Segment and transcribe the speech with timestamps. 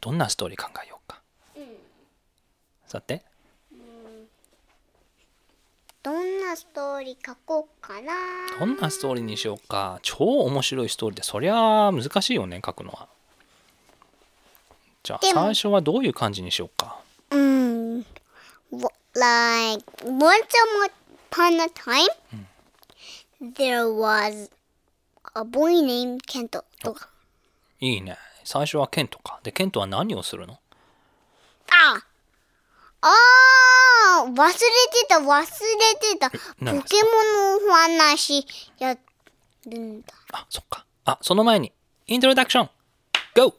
[0.00, 1.20] どんなストーリー考えようか。
[2.86, 3.22] さて、
[6.02, 8.12] どんなストーリー書こうかな
[8.58, 9.98] どんなストーリーにしようか。
[10.02, 13.08] 超面白いストーリーで、そりゃ難しいよね、書くのは。
[15.02, 17.00] じゃあ、最初はどういう感じにしようか。
[17.30, 18.04] うん
[19.14, 20.54] like once
[21.30, 22.06] upon a time
[23.40, 24.50] there was
[25.34, 27.08] a boy named Kento とか
[27.80, 28.16] いいね。
[28.48, 29.40] 最初はケントか。
[29.42, 30.58] で、ケントは何をするの？
[31.70, 32.00] あ
[33.02, 34.60] あー忘れて
[35.06, 35.46] た忘れ
[36.00, 38.46] てたポケモ何ンのお話
[38.78, 38.96] や
[39.66, 40.86] るんだあ、そっか。
[41.04, 41.74] あ、その前に、
[42.06, 42.70] イントロダクション
[43.34, 43.54] !GO!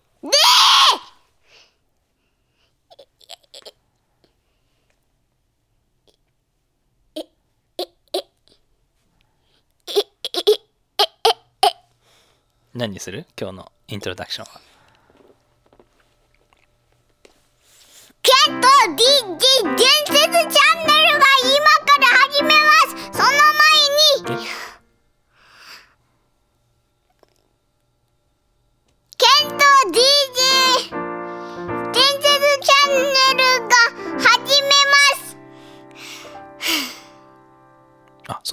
[12.74, 13.28] 何にする？
[13.40, 14.69] 今日のイントロダクションは。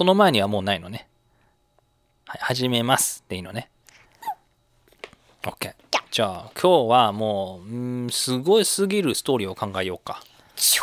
[0.07, 1.07] の前にはもうないのね。
[2.25, 3.69] はい、始めますっていいのね。
[5.43, 5.75] OK。
[6.09, 10.21] じゃあ、今日はもう、んすごいすぎるストーリーを考えようか。
[10.55, 10.81] 超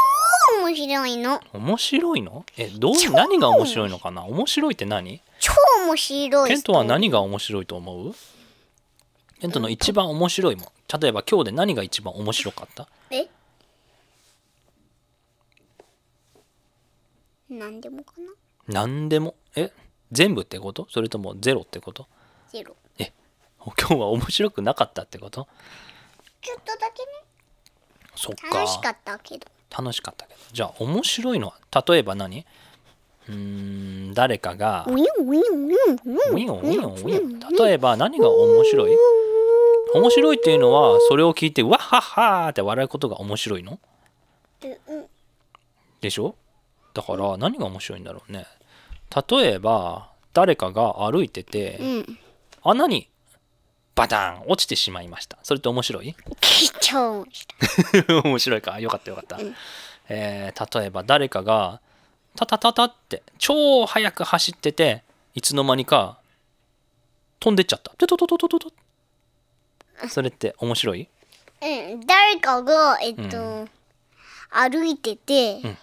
[0.63, 1.41] 面白いの。
[1.53, 2.45] 面白いの？
[2.57, 4.25] え、どう、何が面白いのかな？
[4.25, 5.21] 面白いって何？
[5.41, 5.53] 超
[5.87, 8.15] 面白いケントは何が面白いと思う？
[9.41, 10.67] ケントの一番面白いもん。
[11.01, 12.89] 例えば今日で何が一番面白かった？
[13.11, 13.27] え？
[17.49, 18.31] なんでもかな？
[18.69, 19.35] 何でも？
[19.57, 19.73] え？
[20.13, 20.87] 全部ってこと？
[20.91, 22.07] それともゼロってこと？
[22.51, 22.77] ゼロ。
[22.99, 23.13] え？
[23.59, 25.47] 今日は面白くなかったってこと？
[26.41, 27.09] ちょっとだけね。
[28.15, 28.59] そっか。
[28.59, 29.47] 楽しかったけど。
[29.77, 30.41] 楽しかったけど。
[30.53, 31.55] じゃあ面白いのは
[31.87, 32.47] 例えば何？
[33.27, 34.87] うーん、誰かが。
[34.87, 34.93] 例
[37.73, 38.97] えば何が面白い？
[39.95, 43.79] 面白いっていうのはそれを聞いてわっはっはーって笑うことが面白いの？
[44.63, 45.07] うん。
[46.01, 46.35] でしょ？
[46.93, 48.47] だから何が面白いんだろうね
[49.31, 52.19] 例えば誰かが歩いててうん。
[52.63, 53.09] 穴に
[53.95, 55.39] バタン落ちてしまいました。
[55.43, 56.17] それって面白い？
[56.81, 58.81] 超面白い面白いか？
[58.81, 59.39] よかったよかった、
[60.09, 61.81] えー例えば誰かが
[62.35, 65.05] タタタタって超速く走ってて
[65.35, 66.19] いつの間にか
[67.39, 67.93] 飛んでっちゃった。
[67.97, 68.73] トトトトトトト。
[70.09, 71.09] それって面白い？
[71.63, 73.69] うん、誰かが、えっと、
[74.51, 75.79] 歩いてて、ん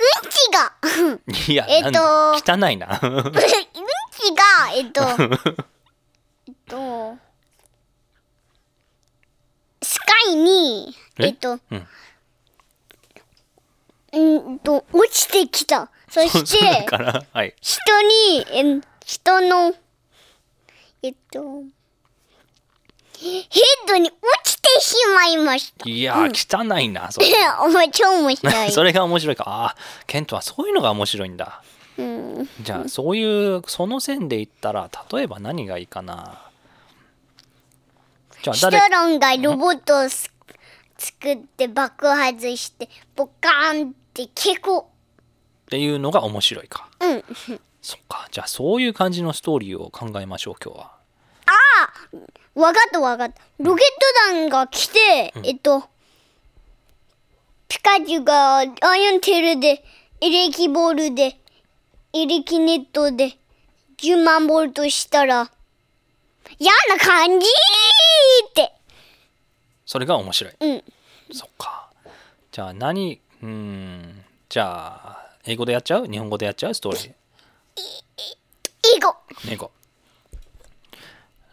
[0.00, 2.32] うんちが、いや、えっと。
[2.34, 3.00] 汚いな。
[3.02, 3.32] うん
[4.18, 5.02] ちが、えっと、
[6.48, 7.16] えっと、
[9.80, 11.26] スカイに、え？
[11.26, 11.88] えっと、うん。
[14.12, 15.90] うんと、落ちてきた。
[16.10, 16.86] そして、
[17.32, 17.54] はい。
[17.60, 19.74] 人に、え人の、
[21.02, 21.62] えっと、
[23.20, 23.42] ヘッ
[23.88, 25.88] ドに落ちてしまいました。
[25.88, 27.26] いやー汚いなそれ。
[27.92, 28.70] 超面白い。
[28.70, 29.44] それが面白いか。
[29.46, 31.62] ああケントはそういうのが面白いんだ。
[31.98, 36.42] うん、じゃあそういうその線で言ったら例えば何がいいかな。
[38.42, 38.88] じゃあシト誰？
[38.88, 40.30] ロンがロボットをす
[40.96, 44.84] 作って爆発してボカーンって結構っ
[45.70, 46.88] ていうのが面白いか。
[47.00, 47.24] うん。
[47.82, 48.28] そっか。
[48.30, 50.97] じゃあそういう感じのストーリーを考えましょう今日は
[52.54, 53.42] わかったわかった。
[53.58, 53.84] ロケッ
[54.30, 55.84] ト弾が来て、えっと
[57.68, 58.68] ピカチュウがアイ
[59.08, 59.84] アンテールで
[60.20, 61.38] エレキボールで
[62.12, 63.36] エレキネットで
[63.98, 65.50] 10万ボルトしたら
[66.58, 68.72] 嫌な感じって。
[69.84, 70.54] それが面白い。
[70.60, 70.84] うん。
[71.30, 71.90] そっか。
[72.50, 74.24] じゃあ何うーん。
[74.48, 76.06] じゃあ英語でやっちゃう？
[76.06, 76.74] 日本語でやっちゃう？
[76.74, 77.12] ストーリー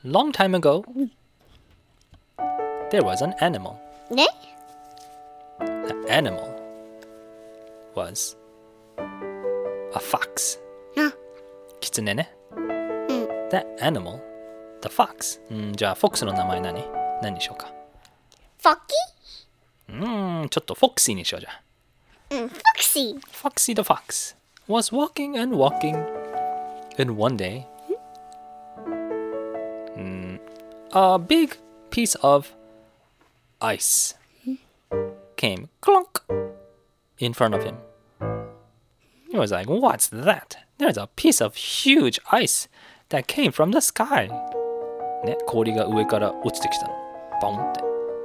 [0.06, 0.86] long time ago,
[2.92, 3.80] there was an animal.
[4.12, 4.28] Ne?
[5.60, 6.54] The animal
[7.96, 8.36] was
[8.98, 10.60] a fox.
[11.82, 12.28] Kitsune ne?
[13.50, 14.22] That animal,
[14.82, 15.40] the fox.
[15.50, 16.84] うんじゃあ、フォックスの名前何
[17.22, 17.74] 何にしようか
[18.62, 21.62] フォッキーうん、ちょっとフォックシーにしようじゃあ。
[22.30, 23.20] Mm, Foxy.
[23.32, 24.36] Foxy the fox
[24.68, 25.96] was walking and walking,
[26.98, 27.66] and one day
[30.95, 31.57] a big
[31.91, 32.55] piece of
[33.61, 34.15] ice
[35.37, 36.21] came clunk
[37.19, 37.77] in front of him.
[39.31, 40.57] He was like, What's that?
[40.79, 42.69] There's a piece of huge ice
[43.11, 44.29] that came from the sky.
[45.25, 46.95] ね、氷が上から落ちてきたの。
[47.41, 47.81] ボンって。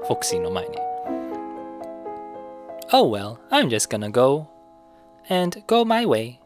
[0.08, 0.78] フォクシーの前に。
[2.94, 4.48] Oh well, I'm just gonna go
[5.30, 6.38] and go my way.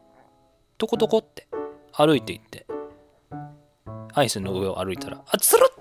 [0.77, 1.47] トコトコって
[1.91, 2.65] 歩いていって、
[4.13, 5.72] アイスの上を歩いたら、あ、つるっ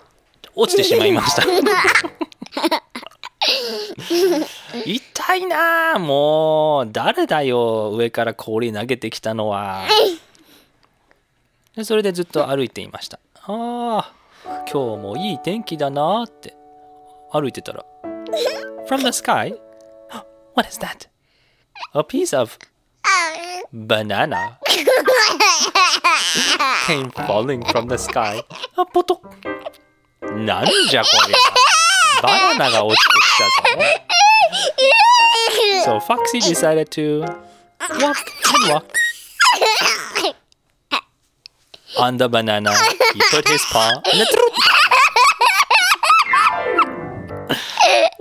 [0.56, 1.44] 落ちてしまいました。
[4.86, 6.92] 痛いなあもう。
[6.92, 9.84] 誰だよ上から氷投げてきたのは。
[11.76, 13.20] でそれでずっと歩いていました。
[13.46, 14.12] あ
[14.46, 16.56] あ今日もいい天気だなって。
[17.32, 17.84] 歩いてたら
[18.88, 19.56] From the sky?
[20.56, 21.10] What is that?
[21.96, 22.60] A piece of
[23.74, 24.60] banana
[26.86, 28.44] came falling from the sky.
[28.76, 29.53] あポトッ。
[30.33, 31.37] なんじゃこりゃ
[32.23, 33.99] バナナが落ちてきたぞ
[35.85, 37.21] So Foxy decided to
[38.01, 38.17] walk
[38.55, 38.93] and walk
[41.99, 42.73] on the banana.
[43.15, 44.29] He put his paw and it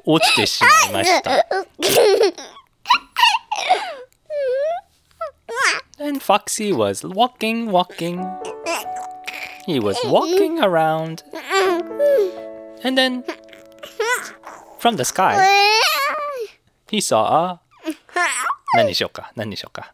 [0.05, 1.45] 落ちてしまいました。
[5.99, 8.23] And Foxy was walking, walking.
[9.65, 11.23] He was walking around.
[12.84, 13.24] And then
[14.78, 15.38] from the sky,
[16.90, 17.60] he saw a
[18.74, 19.92] 何にしようか何にしようか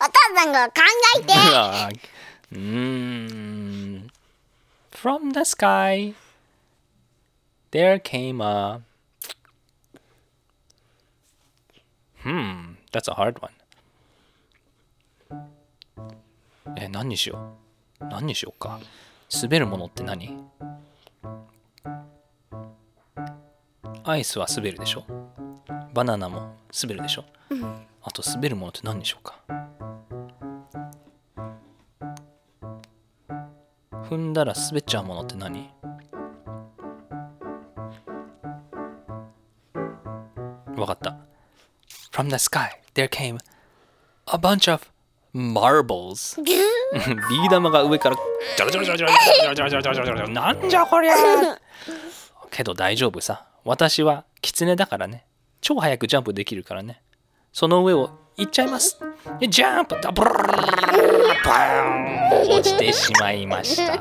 [0.00, 0.74] お父さんが考
[1.18, 1.32] えて。
[2.52, 4.10] うーん
[4.92, 6.14] From the sky
[7.70, 8.80] there came a
[12.22, 13.52] Hmm that's a hard one
[16.76, 17.56] え何にしよ
[18.00, 18.80] う何にしようか
[19.42, 20.36] 滑るものって何
[24.04, 25.04] アイスは滑るでしょ？
[25.92, 27.24] バナナも滑るでしょ？
[28.02, 29.40] あと滑るものって何にしようか？
[34.08, 35.70] 踏んだら滑っちゃうものって何？
[40.76, 41.16] わかった。
[42.12, 43.38] From the sky, there came
[44.26, 44.86] a bunch of
[45.34, 46.40] marbles.
[46.44, 48.16] ビー玉が上から
[48.56, 51.14] ジャラジャラジャラジャラジャラジャラジャラジャラなんじゃこりゃ
[52.50, 53.46] けど大丈夫さ。
[53.64, 55.26] 私はキツネだからね。
[55.60, 57.02] 超早くジャンプできるからね。
[57.52, 58.98] その上を行っちゃいます。
[59.48, 63.98] ジャンプダブルバーン落ちてしまいました。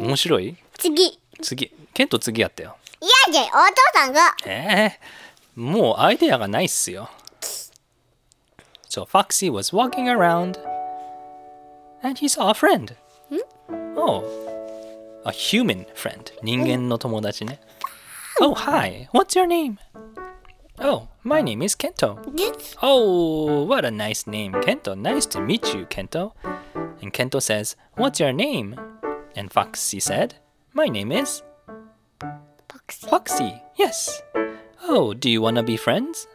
[0.00, 1.18] 面白い次。
[1.40, 1.72] 次。
[1.94, 2.76] ケント次やったよ。
[3.00, 3.54] いやじゃお父
[3.94, 4.36] さんが。
[4.46, 7.08] えー、もうアイデアがないっすよ。
[8.87, 10.57] So Foxy was walking around
[12.01, 12.95] and he saw a friend.
[13.95, 14.23] Oh,
[15.25, 16.31] a human friend.
[16.43, 17.59] 人間の友達ね。
[18.41, 19.07] Oh, hi.
[19.13, 19.77] What's your name?
[20.79, 22.17] Oh, my name is Kento.
[22.81, 24.95] Oh, what a nice name, Kento.
[24.95, 26.33] Nice to meet you, Kento.
[27.01, 28.75] And Kento says, What's your name?
[29.35, 30.35] And Foxy said,
[30.73, 31.43] My name is
[32.89, 33.61] Foxy.
[33.75, 34.21] Yes.
[34.83, 36.27] Oh, do you want to be friends?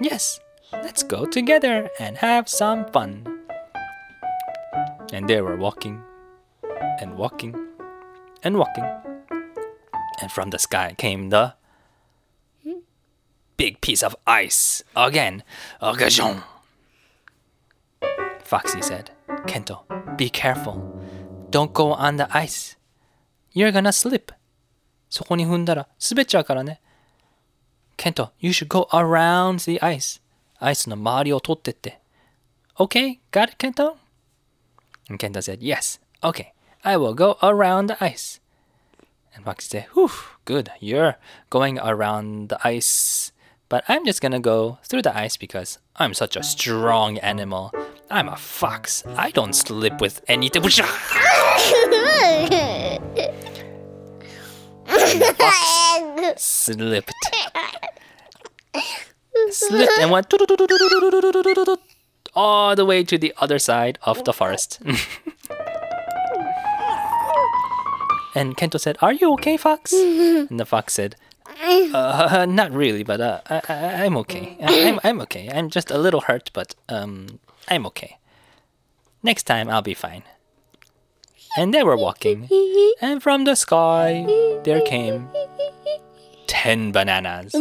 [0.00, 0.40] Yes.
[0.72, 3.26] Let's go together and have some fun.
[5.12, 6.02] And they were walking
[7.00, 7.54] and walking
[8.42, 8.84] and walking.
[10.20, 11.54] And from the sky came the
[13.56, 15.42] big piece of ice again.
[15.82, 16.42] Agajon.
[18.42, 19.10] Foxy said,
[19.46, 19.84] Kento,
[20.16, 21.02] be careful.
[21.50, 22.76] Don't go on the ice.
[23.52, 24.32] You're gonna slip.
[25.10, 26.80] そこに踏んだら滑っちゃうからね。
[27.96, 30.20] Kento, you should go around the ice.
[30.62, 32.00] アイスの周りを通ってって。
[32.78, 33.96] Okay, got it, Kento?
[35.08, 36.52] And Kento said, Yes, okay,
[36.84, 38.40] I will go around the ice.
[39.34, 40.10] And Foxy said, Whew,
[40.44, 41.16] good, you're
[41.50, 43.32] going around the ice.
[43.68, 47.72] But I'm just gonna go through the ice because I'm such a strong animal.
[48.10, 49.04] I'm a fox.
[49.16, 50.62] I don't slip with anything.
[56.36, 57.12] Slipped.
[59.53, 60.33] Slipped and went
[62.35, 64.79] all the way to the other side of the forest.
[68.35, 69.93] and Kento said, Are you okay, Fox?
[69.93, 71.15] And the fox said,
[71.93, 74.57] uh, not really, but uh, I, I'm okay.
[74.61, 75.49] I, I'm, I'm okay.
[75.53, 78.17] I'm just a little hurt, but um, I'm okay.
[79.21, 80.23] Next time I'll be fine.
[81.55, 82.49] And they were walking,
[82.99, 84.25] and from the sky
[84.63, 85.29] there came
[86.52, 87.52] ten bananas,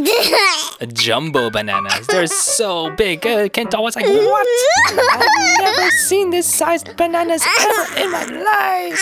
[0.93, 2.07] jumbo bananas.
[2.07, 3.25] They're so big.
[3.25, 4.47] Uh, Kento was like, "What?
[4.87, 5.25] I've
[5.59, 8.99] never seen this sized bananas ever in my life."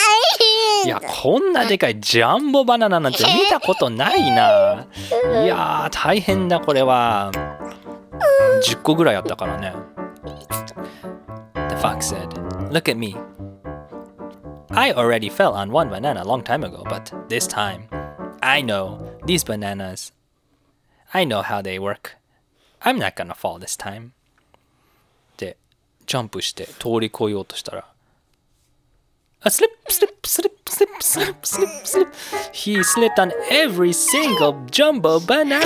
[0.85, 4.85] いや、こんなでかいジャンボバナナなんて見たことないな。
[5.43, 7.31] いやー、大変だ、これは。
[8.67, 9.73] 10個ぐらいあったからね。
[11.69, 12.29] The Fox said,
[12.71, 13.15] Look at me.
[14.71, 17.87] I already fell on one banana a long time ago, but this time,
[18.41, 20.11] I know these bananas.
[21.13, 22.17] I know how they work.
[22.81, 24.11] I'm not gonna fall this time.
[25.37, 25.57] で、
[26.05, 27.85] ジャンプして通り越えようとしたら、
[29.41, 32.07] A slip, slip, slip, slip, slip, slip, slip.
[32.51, 35.65] He slipped on every single jumbo banana.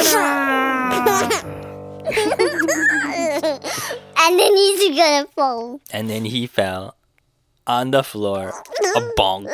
[4.18, 5.80] And then he's gonna fall.
[5.94, 6.96] And then he fell
[7.66, 8.52] on the floor.
[8.98, 9.48] A bonk.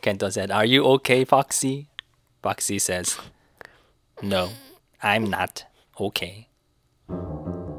[0.00, 0.02] Oh.
[0.02, 1.86] Kento said, Are you okay, Foxy?
[2.42, 3.18] Foxy says,
[4.22, 4.48] No,
[5.02, 5.64] I'm not
[5.98, 6.48] okay.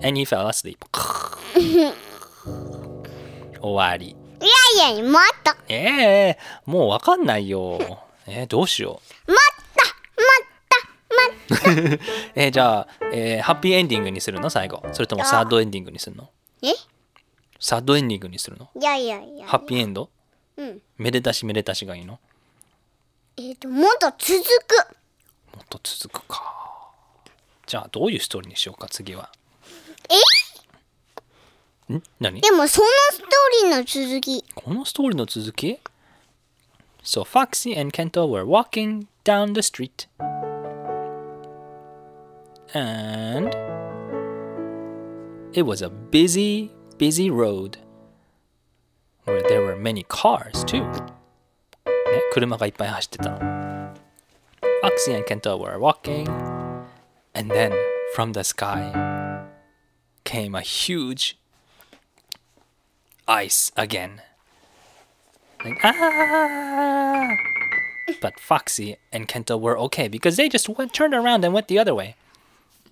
[0.04, 0.84] And he fell asleep.
[3.62, 4.16] 終わり。
[4.42, 4.46] い
[4.80, 5.54] やいや、もっと。
[5.68, 7.78] ええもうわかんないよ。
[8.28, 9.38] えーどうしよもっ
[9.76, 11.74] と。
[11.74, 11.82] もっと。
[11.82, 12.00] もっう。
[12.36, 14.50] えーじゃあ、えーハッピーエンディングにするの？
[14.50, 14.84] 最後。
[14.94, 16.24] それともサードエンディングにするの？
[16.26, 16.32] と。
[16.64, 16.74] え？
[17.60, 18.70] サードエンディングにするの？
[18.76, 19.46] いやいやいや。
[19.48, 20.10] ハッピーエンド？
[20.62, 20.82] うん。
[20.98, 22.20] めでたしめでたしがいいの？
[23.38, 25.56] えっ、と、もっと続く。
[25.56, 26.92] もっと続くか。
[27.66, 29.32] じゃあ、どういうストーリーにしようか、次は。
[31.90, 31.94] え？
[31.94, 32.04] ん？
[32.20, 32.42] 何？
[32.42, 33.28] でも、そのストー
[33.66, 34.44] リーの続き。
[34.54, 35.80] このストーリーの続き
[37.04, 40.08] ？So Foxy and Kento were walking down the street.
[42.74, 43.50] And
[45.54, 47.78] it was a busy, busy road
[49.31, 50.83] where there were many cars too.
[50.87, 53.39] ね、車がいっぱい走ってたの。
[54.83, 56.29] Foxy and Kento were walking,
[57.35, 57.73] and then
[58.15, 58.93] from the sky
[60.25, 61.37] came a huge
[63.27, 64.23] ice again.
[65.65, 67.37] Like, ah!
[68.21, 71.79] But Foxy and Kento were okay because they just went, turned around and went the
[71.79, 72.15] other way.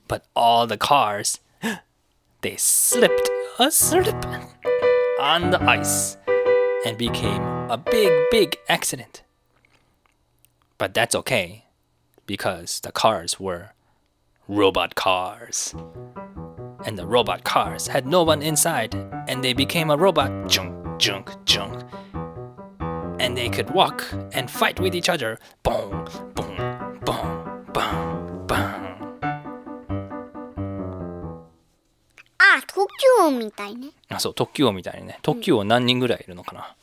[0.09, 1.39] But all the cars,
[2.41, 4.27] they slipped a slip
[5.21, 6.17] on the ice
[6.86, 9.22] and became a big, big accident.
[10.78, 11.66] But that's okay
[12.26, 13.72] because the cars were
[14.48, 15.76] robot cars.
[16.86, 18.96] And the robot cars had no one inside,
[19.28, 21.84] and they became a robot junk, junk, junk.
[23.20, 25.38] And they could walk and fight with each other.
[25.64, 28.09] Boom, boom, boom, boom.
[32.84, 32.88] あ、東
[33.20, 33.90] 京みたいね。
[34.10, 35.20] あ、そう、特急王みたいにね。
[35.22, 36.76] 特急王何人ぐらいいるのかな。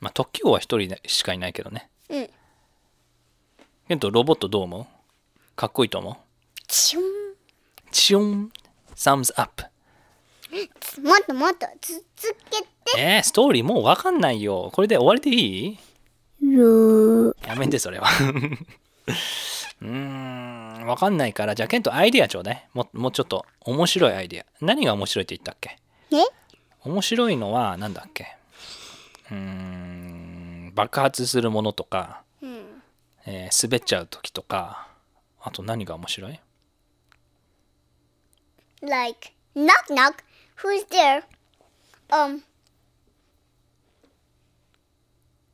[0.00, 1.88] まあ、特急王は一人しかいないけどね。
[2.10, 2.28] うん。
[3.88, 4.86] けど、ロボットどう思う？
[5.56, 6.16] かっこいいと思う？
[6.68, 7.02] チュン。
[7.90, 8.52] チュン
[8.94, 9.62] !thumbs up!
[11.02, 12.04] もっともっと続
[12.50, 13.00] けて。
[13.00, 14.70] えー、ストーリーもうわかんないよ。
[14.72, 15.78] これで終わりでい
[16.42, 16.52] い？
[16.52, 18.08] よやめて、それは。
[19.82, 22.68] うーん、わかんないから、じゃあ、ケント、アイディアちょうだい。
[22.72, 24.46] ももうちょっと、面白いアイディア。
[24.60, 25.78] 何が面白いって言ったっけ？
[26.12, 26.16] え？
[26.84, 28.36] 面白いのは、なんだっけ？
[29.30, 32.82] うーん、爆発するものとか、うん。
[33.26, 34.88] えー滑っちゃう時とか、
[35.42, 36.40] あと何が面白い
[38.82, 40.22] ？Like, knock knock,
[40.62, 41.24] who's there?
[42.08, 42.42] Um,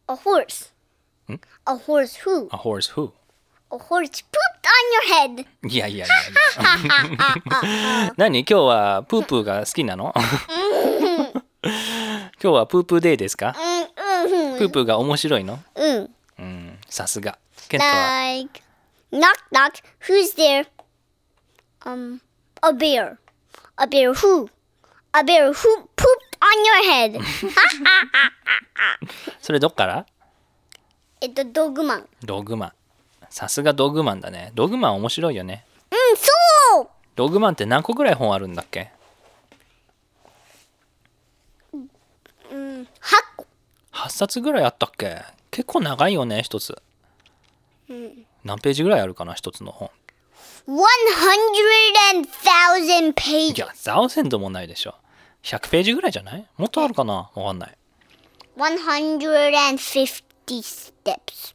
[0.06, 0.70] a horse.
[1.26, 1.36] Hmm?
[1.66, 2.48] A horse who?
[2.52, 3.12] A horse who?
[3.72, 5.46] A horse pooped on your head.
[5.66, 6.34] いやいやいやい
[8.06, 8.12] や。
[8.18, 10.12] 何今日はプープーが好きなの
[11.64, 11.72] 今
[12.38, 13.56] 日はプープーデーですか
[14.28, 16.10] うん、うん、プープーが面白いのうん。
[16.38, 17.38] うん、さすが。
[17.70, 18.60] ケントは Like,
[19.10, 20.66] knock knock, who's there?
[21.86, 22.20] Um,
[22.62, 23.16] a bear.
[23.78, 24.48] A bear who?
[25.14, 27.20] A bear who pooped on your head.
[29.40, 30.06] それどっから
[31.22, 32.08] えっと、ドッグマン。
[32.22, 32.72] ドグマン。
[33.32, 34.52] さすがドグマンだね。
[34.54, 35.64] ドグマン面白いよね。
[35.90, 38.92] うん、そうドグマンって何個ぐらい本あるんだっけ？
[41.72, 41.76] う
[42.54, 42.86] ん、8
[43.38, 43.46] 個。
[43.94, 45.22] ?8 冊ぐらいあったっけ？
[45.50, 46.76] 結構長いよね、一つ。
[48.44, 49.90] 何ページぐらいあるかな、一つの本
[50.68, 50.74] ？100,000
[53.08, 53.60] い pages.
[53.60, 54.94] や、ザオセンドもないでしょ。
[55.42, 56.46] 100ページぐらいじゃない？
[56.58, 57.30] もっとあるかな？
[57.34, 57.78] わかんない。
[58.58, 61.54] 150 steps.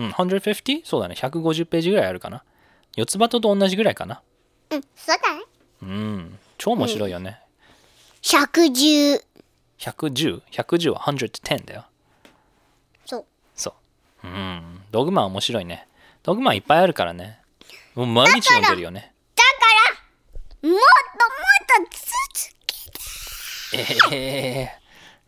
[0.00, 0.80] うん、150?
[0.84, 1.14] そうだね。
[1.14, 2.42] 150ページぐらいあるかな。
[2.96, 4.22] 四つ葉とと同じぐらいかな。
[4.70, 5.42] うん、そうだね。
[5.82, 6.38] うん。
[6.56, 7.40] 超面白いよね。
[8.22, 9.22] 110。
[9.78, 11.84] 110?110 110は110だよ。
[13.04, 13.24] そう。
[13.54, 13.74] そ
[14.24, 14.26] う。
[14.26, 14.82] うん。
[14.90, 15.86] ドグマン面白いね。
[16.22, 17.40] ドグマンいっぱいあるからね。
[17.94, 19.12] もう毎日読んでるよね。
[19.36, 19.50] だか
[20.62, 22.10] ら、もっともっと続
[24.00, 24.16] けて。
[24.16, 24.64] え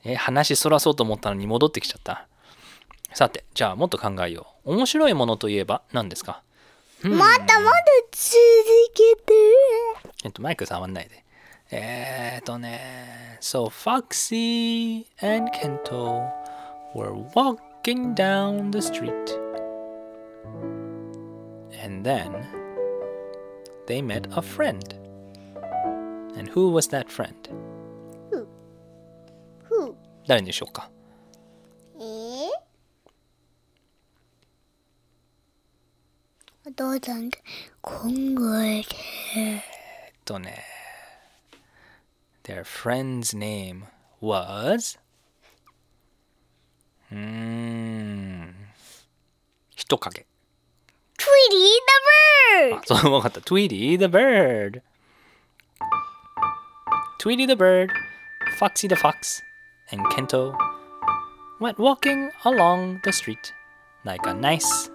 [0.04, 2.26] ー、えー話そらそうと思ったのに戻ってきちゃった。
[3.14, 4.72] さて、じゃあもっと考えよう。
[4.74, 6.42] 面白いものといえば何ですか
[7.02, 8.26] まだまだ続
[8.94, 9.34] けて。
[10.24, 11.24] えっと、マイク触んないで。
[11.72, 13.38] えーっとね。
[13.40, 16.30] So, Foxy and Kento
[16.94, 19.12] were walking down the street.
[21.82, 22.46] And then
[23.86, 24.94] they met a friend.
[26.36, 27.34] And who was that friend?
[29.64, 29.94] ふう。
[30.26, 30.88] 誰でしょうか
[31.98, 32.41] えー、
[36.65, 37.29] お父さん
[37.81, 38.03] 考
[38.63, 38.95] えて。
[39.35, 39.61] えっ
[40.25, 40.63] とね。
[42.43, 43.83] Their friend's name
[44.21, 44.97] was
[47.11, 48.55] うーん
[49.75, 50.25] 人影
[51.17, 51.25] Tweety
[52.71, 52.77] the bird!
[52.77, 53.41] あそう、わかった。
[53.41, 54.81] Tweety the bird.
[57.19, 57.89] Tweety the bird,
[58.59, 59.41] Foxy the fox,
[59.91, 60.53] and Kento
[61.59, 63.53] went walking along the street
[64.05, 64.89] like a nice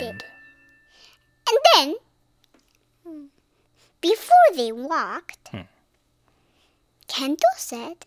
[0.00, 0.24] friend.
[1.48, 1.58] And
[3.04, 3.28] then,
[4.00, 5.62] before they walked, Hmm.
[7.08, 8.06] Kento said,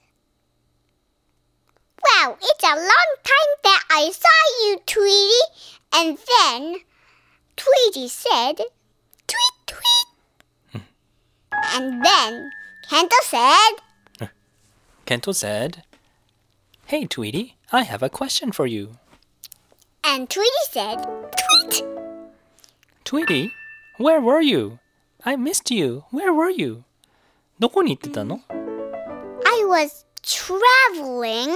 [2.04, 5.40] Wow, it's a long time that I saw you, Tweety.
[5.94, 6.82] And then
[7.56, 8.58] Tweety said,
[9.28, 10.84] Tweet, tweet.
[11.74, 12.52] and then
[12.90, 14.30] Kento said,
[15.08, 15.84] Kento said,
[16.86, 18.98] Hey, Tweety, I have a question for you.
[20.05, 21.85] and Tweety said, Tweet.
[23.05, 23.53] Tweety,
[23.99, 24.79] where were you?
[25.25, 26.05] I missed you.
[26.11, 26.85] Where were you?
[27.59, 31.55] どこに行ってたの I was traveling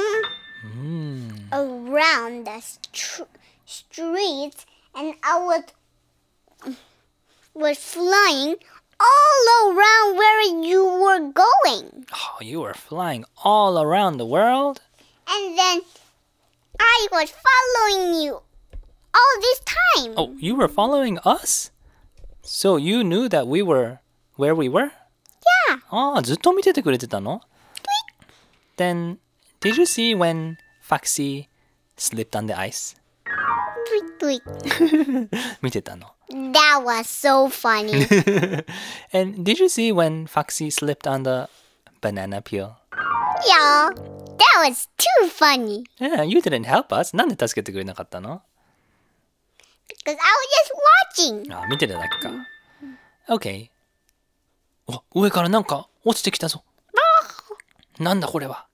[0.63, 1.29] Hmm.
[1.53, 3.27] around the str-
[3.67, 5.63] streets and I was
[7.55, 8.57] was flying
[9.01, 12.07] all around where you were going.
[12.13, 14.81] Oh, you were flying all around the world?
[15.29, 15.81] And then
[16.79, 20.15] I was following you all this time.
[20.17, 21.71] Oh, you were following us?
[22.43, 24.01] So you knew that we were
[24.37, 24.91] where we were?
[25.71, 25.79] Yeah.
[25.91, 27.41] ああ、ずっと見ててくれてたの
[28.77, 29.19] Then,
[29.61, 31.49] did you see when Foxy
[31.97, 32.97] slipped on the ice?
[34.19, 35.29] Tweet, tweet.
[35.63, 36.09] 見てたの。
[36.31, 38.07] That was so funny.
[39.13, 41.49] And did you see when Foxy slipped on the
[42.01, 42.77] banana peel?
[43.47, 43.91] yeah.
[44.39, 45.85] That was too funny.
[45.99, 47.17] Yeah, you didn't help us.
[47.17, 48.43] なんで助けてくれなかったの
[49.89, 50.49] Because I was
[51.27, 51.55] just watching.
[51.55, 52.31] あ、見てただけか。
[53.29, 53.71] OK。
[54.87, 56.63] お、上からなんか落ちてきたぞ。
[57.99, 58.67] なんだこれは。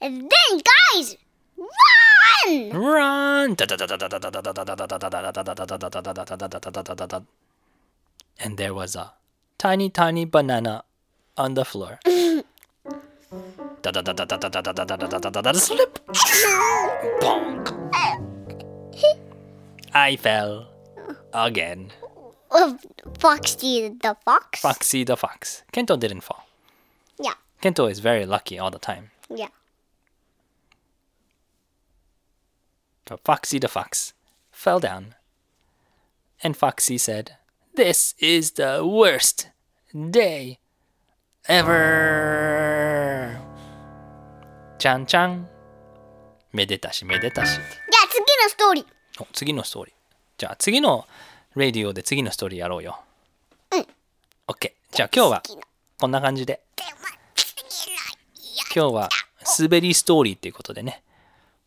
[0.00, 0.62] And then,
[0.94, 1.18] guys,
[1.58, 2.70] run!
[2.72, 3.56] Run!
[8.38, 9.12] And there was a
[9.58, 10.84] tiny, tiny banana
[11.36, 11.98] on the floor.
[15.53, 15.99] Slip!
[17.21, 17.65] Bonk!
[19.93, 20.67] I fell
[21.33, 21.91] again.
[22.51, 22.77] Oh,
[23.19, 24.61] Foxy the fox?
[24.61, 25.63] Foxy the fox.
[25.73, 26.47] Kento didn't fall.
[27.19, 29.11] Yeah, Kento is very lucky all the time.
[29.29, 29.47] yeah.
[33.05, 34.13] But Foxy the fox
[34.51, 35.15] fell down.
[36.43, 37.37] And Foxy said,
[37.75, 39.49] This is the worst
[40.11, 40.59] day
[41.47, 42.58] ever.
[44.79, 45.45] ちゃんちゃん。
[46.53, 47.55] めでたしめでたし。
[47.55, 47.65] じゃあ
[48.09, 48.85] 次のストーリー。
[49.21, 49.93] お次のストーリー。
[50.37, 51.05] じゃあ次の
[51.57, 52.97] レディオで次のストーリーやろうよ。
[53.73, 53.85] うん。
[54.47, 54.71] OK。
[54.91, 55.43] じゃあ今日は
[55.99, 56.61] こんな感じで。
[58.73, 59.09] 今日は
[59.59, 61.03] 滑りストーリーっていうことでね。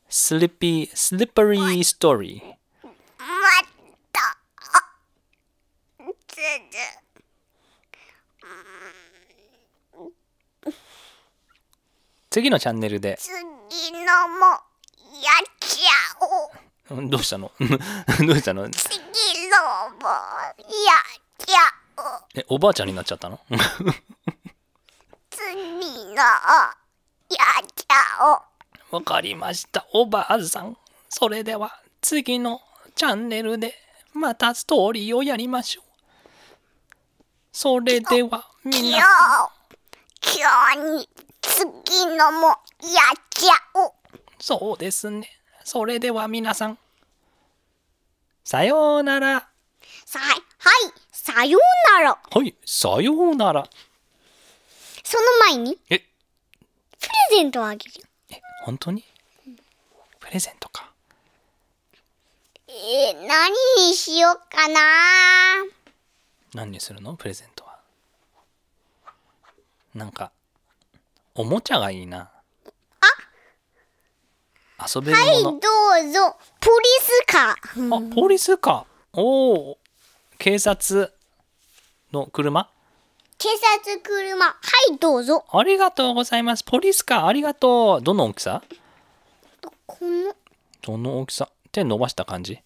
[0.09, 2.87] スリッピー、スリッパリーストーリー。
[2.87, 2.95] ま
[4.11, 4.39] た。
[4.79, 4.85] あ
[6.27, 6.37] つ
[12.33, 13.31] 次のチャンネルで、次
[13.93, 15.91] のもやっちゃ
[16.91, 16.99] おう。
[16.99, 17.53] うんどうしたの？
[17.61, 18.71] どうしたの？
[18.71, 19.05] 次の
[20.01, 20.17] もや
[20.51, 20.57] っ
[21.37, 21.59] ちゃ
[21.99, 22.05] おう。
[22.35, 23.39] え、おばあちゃんになっちゃったの？
[25.29, 26.73] 次のや
[27.63, 28.41] っちゃ
[28.91, 28.97] おう。
[28.97, 29.87] わかりました。
[29.93, 30.79] おばあさん。
[31.11, 32.63] それでは次の
[32.95, 33.75] チャンネルで
[34.15, 35.85] またストーリーをやりましょう。
[37.53, 39.07] それでは今日皆さ
[39.45, 39.49] ん、
[40.35, 41.09] 今日に
[41.43, 42.59] 次のもやっ
[43.31, 43.93] ちゃおう。
[44.41, 45.29] そうですね。
[45.65, 46.79] それでは皆さん、
[48.45, 49.49] さようなら。
[50.07, 50.41] さはい、
[51.11, 52.19] さようなら。
[52.31, 53.69] はい、さようなら。
[55.05, 56.07] その前にえ、プ
[57.31, 58.07] レゼントをあげるよ。
[58.31, 59.05] え、本当に？
[60.19, 60.91] プレゼントか。
[62.69, 63.53] えー、何
[63.89, 64.81] にしようかな
[66.55, 67.15] 何にするの？
[67.15, 67.79] プレゼントは。
[69.95, 70.33] なんか、
[71.35, 72.31] おもちゃがいいな。
[74.95, 75.61] 遊べるはい、もどう
[76.13, 76.37] ぞ。
[76.61, 77.57] ポリスカ。
[77.75, 77.83] ー。
[77.83, 78.85] の、あポリスカ。
[79.13, 79.79] ーおお
[80.39, 81.13] 警察
[82.13, 82.69] の車？
[83.39, 83.49] 警
[83.81, 84.45] 察車。
[84.45, 84.57] は
[84.93, 85.45] い、どうぞ。
[85.53, 86.65] ありがとうございます。
[86.65, 87.21] ポリスカ。
[87.21, 88.03] ーありがとう。
[88.03, 88.63] どの大きさ？
[89.87, 90.35] この、
[90.83, 91.49] どの大きさ？
[91.71, 92.61] 手伸ばした感じ？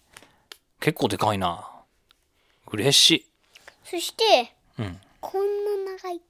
[0.79, 1.69] 結構でかいな。
[2.71, 3.25] 嬉しい。
[3.83, 4.99] そして、うん。
[5.21, 6.21] こんな長い。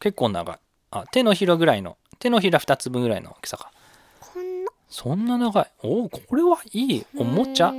[0.00, 0.58] 結構長い
[0.94, 3.72] あ手のひらぐらいの手のひら2つ分ぐらいの大きさか。
[4.20, 4.70] こんな？
[4.88, 5.70] そんな長い？
[5.82, 7.04] おおこれはいい。
[7.16, 7.72] おもちゃ？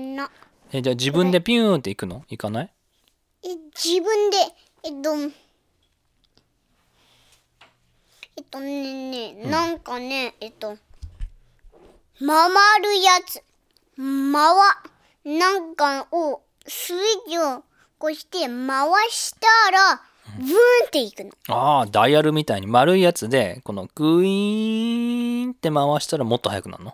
[0.72, 2.26] えじゃあ自分でピューンっていくの？
[2.30, 2.72] いかない？
[3.44, 4.38] え、自分で、
[4.84, 5.16] えっと、
[8.36, 10.78] えっとねね、なんかね、えっと、
[12.20, 12.38] 回
[12.82, 13.42] るやつ、
[13.98, 14.56] 回、
[15.24, 16.98] なんかを、スイ
[17.28, 17.64] ッチを
[17.98, 18.50] こうして回
[19.10, 20.02] したら、
[20.38, 20.52] ブーン
[20.88, 21.32] っていくの。
[21.48, 26.94] ああダイヤルみたいに丸いやつでこのグイーンって回したらもっと速くなるの？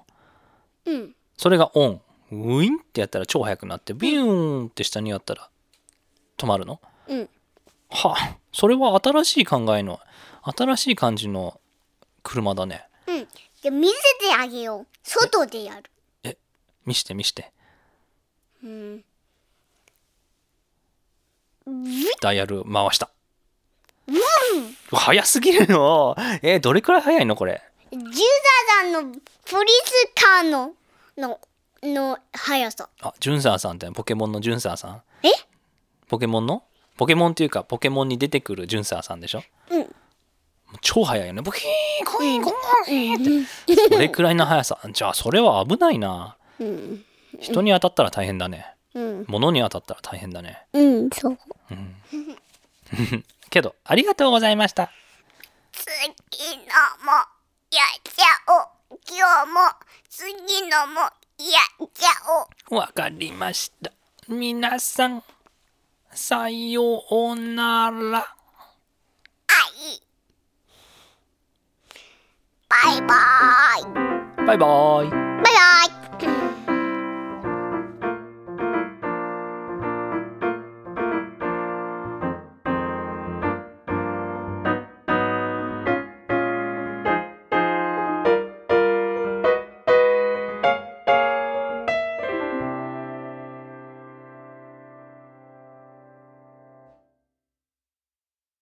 [0.86, 1.15] うん。
[1.38, 5.50] それがオンウィンってやったら超速くなってビューンって下にやったら
[6.38, 6.80] 止まるの？
[7.08, 7.30] うん。
[7.89, 10.00] はあそれは新しい考えの
[10.44, 11.60] 新しい感じの
[12.24, 13.28] 車だねうん。
[13.62, 13.94] じゃ見せ
[14.28, 14.88] てあげよう。
[15.04, 15.80] 外でや
[16.24, 16.38] る。
[16.86, 17.52] 見して見して
[18.63, 19.04] うん。
[22.22, 23.12] ダイヤル回した
[24.92, 26.16] 速すぎるの。
[26.42, 27.62] えーどれくらい速いのこれ？
[27.92, 29.12] ジューザーさんの
[29.50, 30.74] ポリスカーの、
[31.18, 31.40] の、
[31.84, 32.90] の速さ。
[33.02, 35.02] あジュンサーさんってポケモンのジュンサーさん？
[35.24, 35.30] え？
[36.08, 36.64] ポケモンの？
[36.98, 39.44] ポケモンっていうかポケモンに出てくるジュンサーさんでしょ？
[39.72, 39.96] うん。
[40.80, 41.42] 超速いよね。
[41.42, 41.64] ブキー
[42.04, 42.54] ンコインコ
[42.88, 43.76] インって。
[43.76, 44.80] それくらいの速さ。
[44.94, 46.38] じゃあそれは危ないな。
[46.60, 47.04] うん。
[47.40, 48.74] 人に当たったら大変だね。
[48.94, 49.26] うん。
[49.28, 50.66] 物に当たったら大変だね。
[50.74, 51.38] うん、そう。
[53.52, 54.90] けどありがとうございました
[55.72, 56.64] 次の
[57.06, 57.12] も
[57.72, 59.00] やっちゃおう。
[59.08, 59.60] 今日も
[60.10, 61.08] 次のもや
[61.84, 62.10] っちゃ
[62.70, 62.80] おう。
[62.80, 63.92] わかりました
[64.28, 65.24] 皆さん
[66.14, 68.26] さようならは
[69.78, 70.02] い。
[72.68, 73.16] バイバ
[74.42, 74.46] イ。
[74.46, 75.31] バイバイ